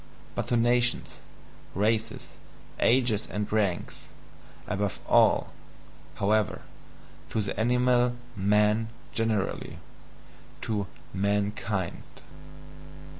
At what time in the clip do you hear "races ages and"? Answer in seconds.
1.75-3.51